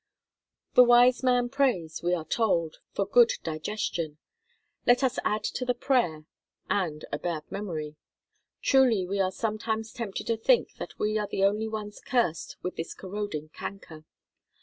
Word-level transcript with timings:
The 0.73 0.83
wise 0.83 1.21
man 1.21 1.47
prays, 1.49 2.01
we 2.01 2.15
are 2.15 2.25
told, 2.25 2.77
for 2.91 3.03
a 3.03 3.05
good 3.05 3.33
digestion: 3.43 4.17
let 4.87 5.03
us 5.03 5.19
add 5.23 5.43
to 5.43 5.63
the 5.63 5.75
prayer—and 5.75 7.05
a 7.11 7.19
bad 7.19 7.43
memory. 7.51 7.97
Truly 8.63 9.05
we 9.05 9.19
are 9.19 9.31
sometimes 9.31 9.93
tempted 9.93 10.25
to 10.25 10.37
think 10.37 10.73
that 10.79 10.97
we 10.97 11.19
are 11.19 11.27
the 11.27 11.43
only 11.43 11.67
ones 11.67 12.01
cursed 12.03 12.57
with 12.63 12.77
this 12.77 12.95
corroding 12.95 13.49
canker. 13.49 14.03